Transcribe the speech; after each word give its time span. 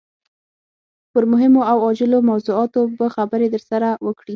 پر 1.11 1.23
مهمو 1.33 1.61
او 1.71 1.77
عاجلو 1.85 2.19
موضوعاتو 2.29 2.81
به 2.97 3.05
خبرې 3.15 3.47
درسره 3.53 3.89
وکړي. 4.05 4.29